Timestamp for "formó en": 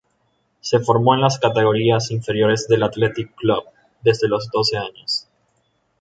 0.79-1.21